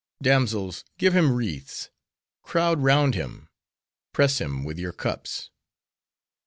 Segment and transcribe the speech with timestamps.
[0.19, 0.83] Damsels!
[0.97, 1.91] give him wreaths;
[2.41, 3.49] crowd round him;
[4.13, 5.51] press him with your cups!"